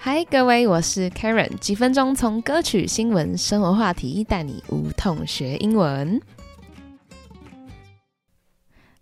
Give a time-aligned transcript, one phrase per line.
[0.00, 6.20] 嗨，各位，我是 Karen，几分钟从歌曲、新闻、生活话题带你无痛学英文。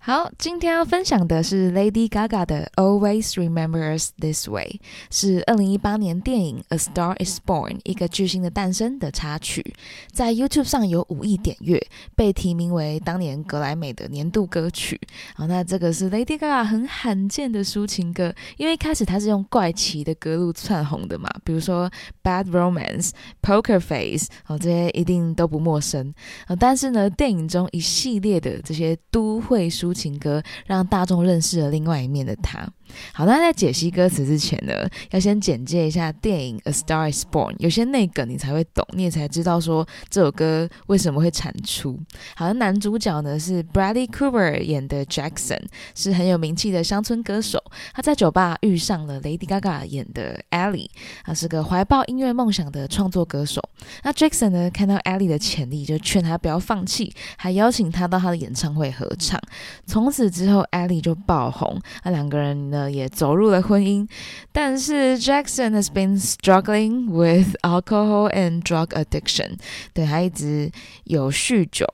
[0.06, 4.78] 好，今天要分享的是 Lady Gaga 的 Always Remember Us This Way，
[5.10, 9.74] 是二零一八年电影 A Star Is Born 一个巨星的诞生的插曲，
[10.12, 15.00] 在 YouTube 上有五亿点阅，被提名为当年格莱美的年度歌曲。
[15.34, 21.90] 好，那这个是 Lady Gaga 很罕见的抒情歌，因为一开始她是用怪奇的歌路窜红的嘛，比如说
[22.22, 23.10] Bad Romance、
[23.42, 26.14] Poker Face，哦，这些一定都不陌生。
[26.60, 32.68] 但是呢，电影中一系列的这些都会抒情歌让大众认识了另外一面的他。
[33.12, 34.72] 好，那在解析歌词之前呢，
[35.10, 41.98] 要先简介一下电影《A Star Is Born》，有些内梗你才会懂，你也才知道说这首歌为什么会产出。
[42.34, 45.60] 好像，男主角呢是 Bradley Cooper 演的 Jackson，
[45.94, 47.62] 是很有名气的乡村歌手。
[47.94, 50.88] 他在酒吧遇上了 Lady Gaga 演的 Ellie，
[51.24, 53.62] 他是个怀抱音乐梦想的创作歌手。
[54.02, 59.40] 那 Jackson 呢看到 Ellie 的潜力，就劝他不要放弃，还邀请他到他的演唱会合唱。
[59.86, 62.56] 从此之后，Ellie 就爆红，那两个人。
[62.56, 64.06] 呢，也走入了婚姻，
[64.52, 69.58] 但是 Jackson has been struggling with alcohol and drug addiction，
[69.92, 70.70] 对他一直
[71.04, 71.86] 有酗酒，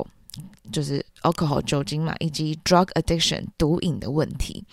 [0.72, 4.64] 就是 alcohol 酒精嘛，以及 drug addiction 毒瘾的问题。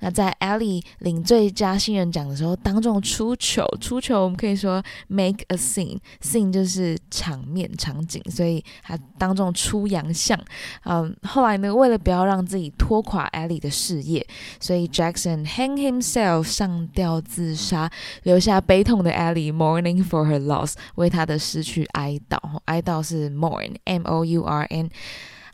[0.00, 10.38] 那在 Ellie 领最佳新人奖的时候，当众出糗，出糗我们可以说 make a scene，scene 就是场面场景，所以他当众出洋相。
[10.84, 14.26] 嗯，后来呢，为了不要让自己拖垮 Ellie 的事业，
[14.60, 17.90] 所以 Jackson hang himself 上吊自杀，
[18.24, 22.38] 留下悲痛的 Ellie mourning for her loss，为他的失去哀悼。
[22.66, 24.90] 哀悼是 mourn，m o u r n。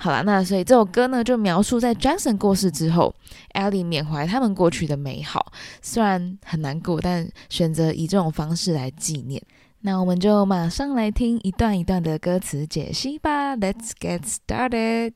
[0.02, 3.14] 好了，那所以这首歌呢，就描述在 Jackson 过世之后
[3.54, 9.40] ，Ellie 缅怀他们过去的美好，虽然很难过，但选择以这种方式来纪念。
[9.82, 13.56] 那我们就马上来听一段一段的歌词解析吧。
[13.56, 15.12] Let's get started.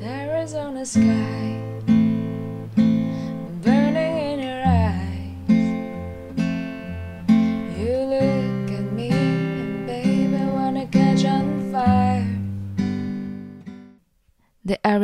[0.00, 1.77] The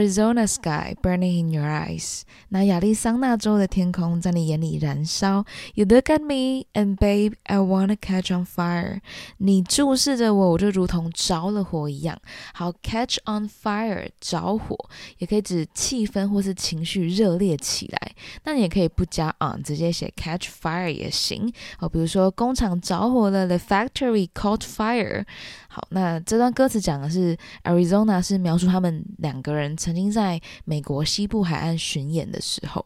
[0.05, 5.47] Arizona sky burning in your eyes，那亚利桑那州的天空在你眼里燃烧。
[5.75, 9.01] You look at me and babe, I wanna catch on fire。
[9.39, 12.21] 你注视着我，我就如同着了火一样。
[12.53, 14.77] 好，catch on fire，着火，
[15.17, 18.13] 也可以指气氛或是情绪热烈起来。
[18.45, 21.51] 那你也可以不加 on，直接写 catch fire 也行。
[21.79, 25.25] 好，比如说工厂着火了，the factory caught fire。
[25.69, 29.55] 好，那这段歌词讲的是 Arizona，是描述他们两个。
[29.55, 32.85] 人曾经在美国西部海岸巡演的时候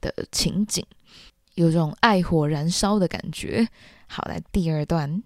[0.00, 0.84] 的情景，
[1.54, 3.68] 有种爱火燃烧的感觉。
[4.06, 5.22] 好，来第二段。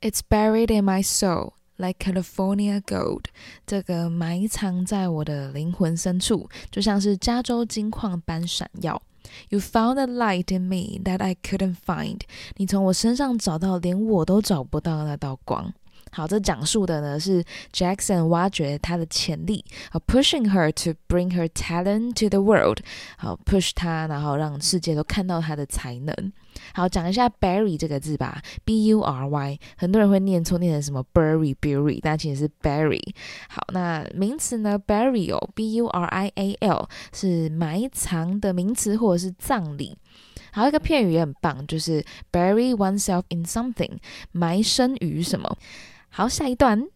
[0.00, 1.57] It's buried in my soul.
[1.80, 3.26] Like California gold，
[3.64, 9.00] 这个埋藏在我的灵魂深处，就像是加州金矿般闪耀。
[9.48, 12.20] You found a light in me that I couldn't find，
[12.56, 15.72] 你从我身上找到连我都找不到那道光。
[16.10, 22.78] 好，这讲述的呢是 Jackson 挖掘他的潜力，好 pushing her to bring her talent to the world，
[23.18, 26.32] 好 push 他，然后让世界都看到他的才能。
[26.74, 33.00] 好，讲一下 bury 这个字吧，b u r y，很多人会念错，念成什么 bury bury，但其实是 bury。
[33.48, 39.96] 好，那名词呢，burial，b u r i a l，是埋藏的名词或者是葬礼。
[40.50, 43.98] 还有一个片语也很棒，就是 bury oneself in something，
[44.32, 45.56] 埋身于什么。
[46.08, 46.88] 好，下一段。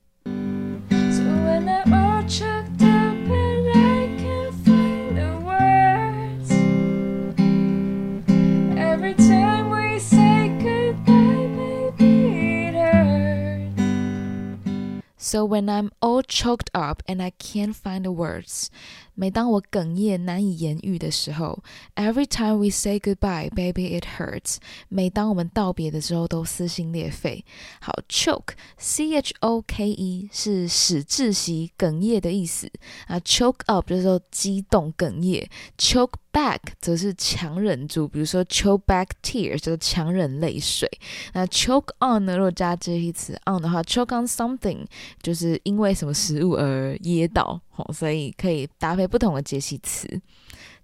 [15.31, 18.67] So when I'm all choked up and I can't find the words，
[19.15, 21.63] 每当我哽咽难以言喻的时候，
[21.95, 24.57] Every time we say goodbye, baby, it hurts。
[24.89, 27.43] 每当我们道别的时候，都撕心裂肺。
[27.81, 32.71] 好，choke，c h o k e 是使窒息、哽咽的意思
[33.07, 33.19] 啊。
[33.21, 35.49] choke up 就是说激动、哽咽。
[35.79, 40.88] choke Back 则是强忍住，比如说 choke back tears 就是强忍泪水。
[41.34, 42.38] 那 choke on 呢？
[42.38, 44.86] 若加这一词 on 的话，choke on something
[45.20, 50.08] 就是因为什么食物而噎到，哦，所以可以搭配不同的解析词。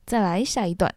[0.04, 0.94] 再来下一段。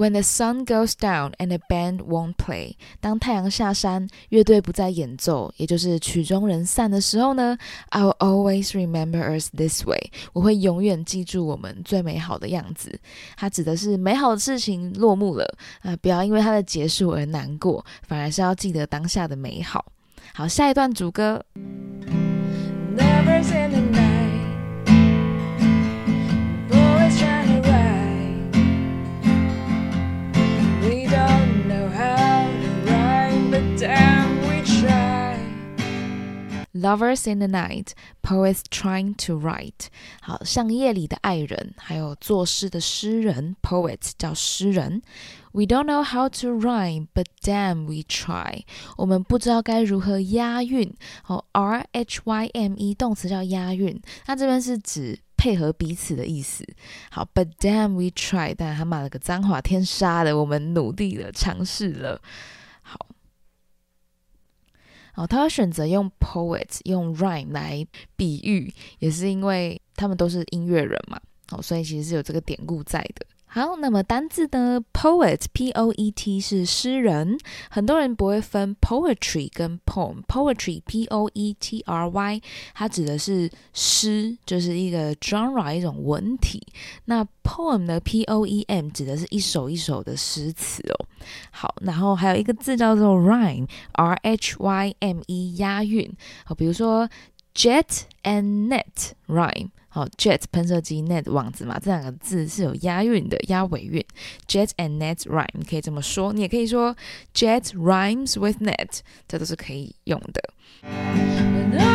[0.00, 7.58] When the sun goes down and the band won't play，当太阳下山，乐队不再演奏，也就是曲终人散的时候呢
[7.90, 10.10] ，I'll always remember us this way。
[10.32, 12.98] 我会永远记住我们最美好的样子。
[13.36, 15.44] 它指的是美好的事情落幕了
[15.82, 19.84] 啊，不要因为它的结束而难过，反而是要记得当下的美好。
[20.32, 21.44] 好，下一段主歌。
[36.80, 37.88] Lovers in the night,
[38.22, 39.88] poets trying to write。
[40.22, 45.02] 好像夜里的爱人，还有作诗的诗人，poets 叫诗人。
[45.52, 48.62] We don't know how to rhyme, but damn we try。
[48.96, 50.94] 我们不知道该如何押韵。
[51.22, 56.64] 好，R H Y M E 动词叫押韵，它这边是指配合彼此的意思。
[57.10, 62.22] 好，but damn we try，但他骂了个脏话，天杀的，我们努力了，尝试了。
[65.20, 67.86] 哦，他会选择用 poet 用 rhyme 来
[68.16, 71.20] 比喻，也是因为他们都是音乐人嘛，
[71.50, 73.26] 哦，所以其实是有这个典故在的。
[73.52, 77.36] 好，那么单字呢？poet p o e t 是诗人，
[77.68, 80.22] 很多人不会分 poetry 跟 poem。
[80.28, 82.40] poetry p o e t r y
[82.74, 86.64] 它指的是诗，就是一个 genre 一种文体。
[87.06, 91.06] 那 poem 呢？p o e m 指的是一首一首的诗词哦。
[91.50, 96.08] 好，然后还有一个字叫做 rhyme，r h y m e 押韵。
[96.44, 97.08] 好，比如说
[97.52, 99.70] jet and net rhyme。
[99.92, 104.04] 好，jet 喷射机，net 网子嘛，这两个字是有押韵的，押尾韵。
[104.46, 106.96] jet and net rhyme，可以这么说，你也可以说
[107.34, 111.89] jet rhymes with net，这都是可以用的。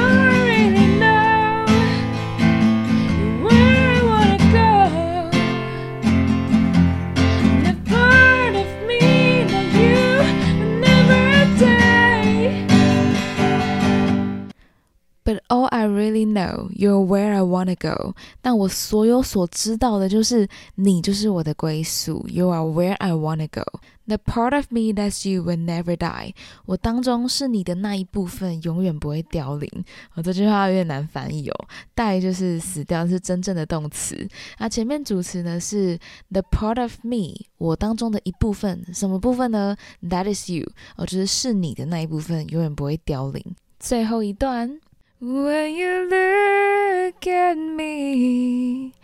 [15.48, 18.16] All I really know, you're where I wanna go.
[18.42, 22.26] 但我所有所知道的就是你就是我的归宿。
[22.28, 23.64] You are where I wanna go.
[24.08, 26.34] The part of me that's you will never die.
[26.66, 29.68] 我当中是你的那一部分，永远不会凋零。
[30.14, 31.68] 我这句话有点难翻译哦。
[31.96, 34.28] die 就是死掉，是真正的动词。
[34.60, 35.98] 那前面主词呢是
[36.30, 38.86] the part of me，我当中的一部分。
[38.94, 43.44] 什么部分呢？That is you，哦，就是是你的那一部分，永远不会凋零。
[43.80, 44.80] 最后一段。
[45.25, 48.95] When you look at me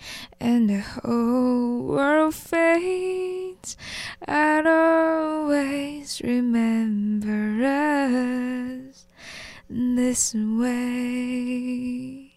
[0.40, 3.76] and the whole world fades,
[4.26, 9.06] I'd always remember us
[9.68, 12.32] this way.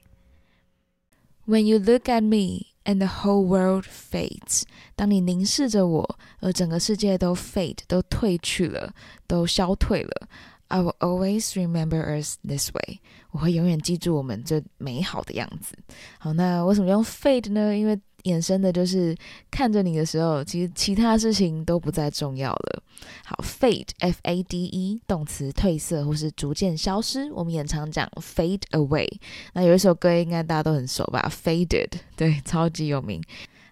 [1.46, 4.64] When you look at me and the whole world fades，
[4.96, 8.94] 当你凝视着我，而整个世界都 fade，都褪去了，
[9.26, 10.28] 都消退了。
[10.75, 12.99] I will always remember us this way。
[13.31, 15.77] 我会永远记住我们这美好的样子。
[16.19, 17.77] 好，那为什么用 fade 呢？
[17.77, 19.17] 因为衍生的就是
[19.53, 22.83] 看着你的时候，其实其他事情都不再重要了。
[23.25, 27.31] 好，fade，f a d e，动词褪色或是逐渐消失。
[27.31, 29.07] 我们也常讲 fade away。
[29.53, 33.23] 那有一首歌应该大家都很熟吧？Faded，对，超级有名。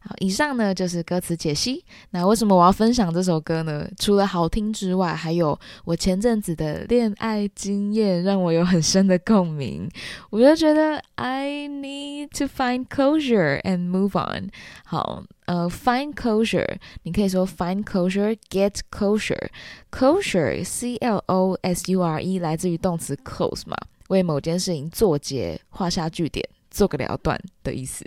[0.04, 1.85] 好，以上呢就是歌词解析。
[2.11, 3.88] 那为什么我要分享这首歌呢？
[3.97, 9.88] 除了好听之外，还有我前阵子的恋爱经验让我有很深的共鸣。
[10.30, 14.50] 我就觉得 I need to find closure and move on。
[14.85, 23.76] 好，呃，find closure，你可以说 find closure，get closure，closure，c l o s u r e，来自于动词 close 嘛，
[24.09, 26.44] 为某件事情做结，画下句点。
[26.73, 28.05] 做个了断的意思。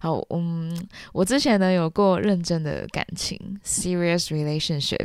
[0.00, 0.74] 好，嗯，
[1.12, 5.04] 我之前呢有过认真的感情，serious relationship，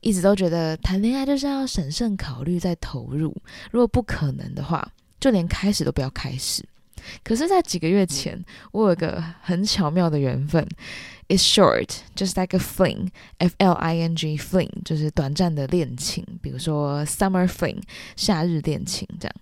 [0.00, 3.36] 一直都觉得谈恋爱就是要审慎考虑再投入，
[3.70, 6.64] 如果不可能的话，就连开始都不要开始。
[7.22, 8.42] 可是，在几个月前，
[8.72, 10.66] 我有个很巧妙的缘分
[11.26, 17.80] It's short just like a fling，f l i n g fling 就是短暂的恋情，比如说 summer fling
[18.14, 19.34] 夏日恋情这样。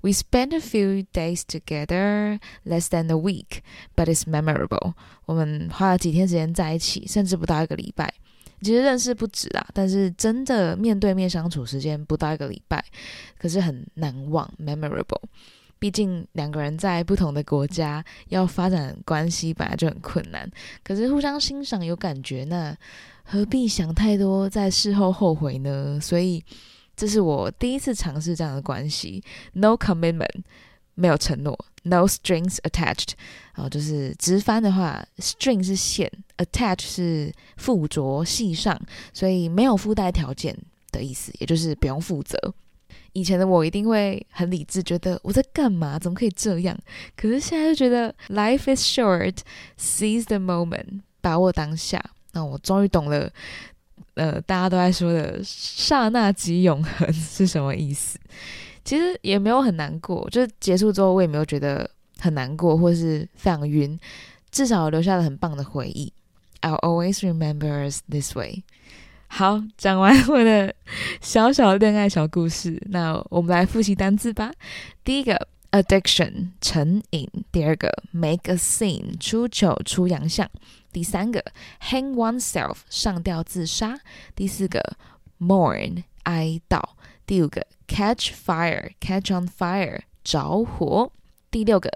[0.00, 3.60] We spent a few days together, less than a week,
[3.94, 4.94] but it's memorable.
[5.26, 8.14] 我们花了几天时间在一起，甚至不到一个礼拜。
[8.62, 12.82] 其实认识不止啊，但是真的面对面相处时间不到一个礼拜，
[13.38, 15.20] 可是很难忘，memorable。
[15.78, 20.50] 毕竟两个人在不同的国家，要发展关系本来就很困难。
[20.82, 22.76] 可是互相欣赏有感觉，那
[23.24, 25.98] 何必想太多，在事后后悔呢？
[26.00, 26.44] 所以。
[26.98, 30.40] 这是我第一次尝试这样的关系，no commitment，
[30.94, 33.10] 没有承诺 no strings attached，
[33.54, 38.80] 哦，就是直翻的话，string 是线，attach 是附着系上，
[39.12, 40.56] 所以没有附带条件
[40.90, 42.38] 的意思，也就是不用负责。
[43.16, 45.98] 以前的我一定会很理智，觉得我在干嘛？
[45.98, 46.76] 怎么可以这样？
[47.16, 51.98] 可是现在就觉得 life is short，seize the moment，把握当下。
[52.32, 53.32] 那我终于懂了，
[54.16, 58.18] 呃，大家都在说的“刹那即永恒”是什么意思。
[58.84, 63.98] 其实也没有很难过，就是结束之后我也没有觉得很难过，或是非常晕，
[64.50, 66.12] 至少留下了很棒的回忆。
[66.60, 68.62] I'll always remember this way。
[69.28, 70.74] 好，讲完我的
[71.20, 74.52] 小小恋爱小故事，那我们来复习单词吧。
[75.04, 80.46] 第一个，addiction 成瘾；第二个，make a scene 出糗出洋相；
[80.90, 81.44] 第三个
[81.82, 83.98] ，hang oneself 上吊自杀；
[84.34, 84.96] 第四个
[85.38, 86.80] ，mourn 哀悼；
[87.26, 91.10] 第五个，catch fire catch on fire 着火；
[91.50, 91.90] 第六个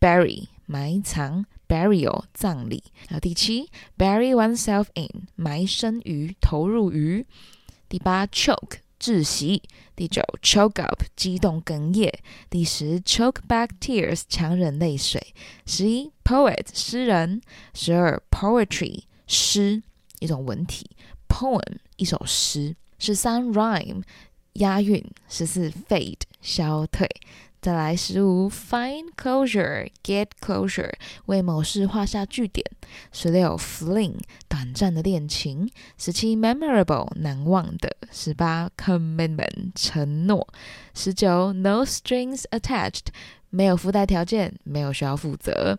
[0.00, 1.44] ，bury 埋藏。
[1.68, 7.26] Burial 葬礼，然后第七 bury oneself in 埋身于投入于，
[7.88, 9.62] 第八 choke 窒息，
[9.94, 12.12] 第九 choke up 激动哽咽，
[12.50, 15.34] 第十 choke back tears 强忍泪水，
[15.66, 17.40] 十一 poet 诗人，
[17.74, 19.82] 十二 poetry 诗
[20.18, 20.90] 一种文体
[21.28, 24.02] ，poem 一首诗，十三 rhyme
[24.54, 27.08] 押韵，十四 fade 消退。
[27.68, 30.90] 再来十五，find closure，get closure，
[31.26, 32.64] 为某事画下句点。
[33.12, 34.14] 十六，fling，
[34.48, 35.70] 短暂的恋情。
[35.98, 37.94] 十七，memorable，难忘的。
[38.10, 40.48] 十八，commitment，承诺。
[40.94, 43.08] 十九，no strings attached，
[43.50, 45.78] 没有附带条件，没有需要负责。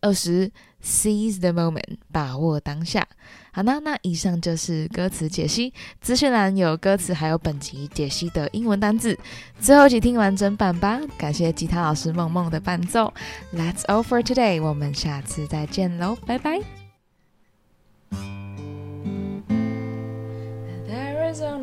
[0.00, 0.50] 二十
[0.82, 3.06] ，seize the moment，把握当下。
[3.52, 9.18] 好啦那以上就是歌词解析，资讯栏有歌词，还有本集解析的英文单字。
[9.58, 11.00] 最后一起听完整版吧。
[11.16, 13.12] 感谢吉他老师梦梦的伴奏。
[13.54, 16.60] That's all for today，我们下次再见喽，拜拜。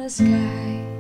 [0.08, 0.95] my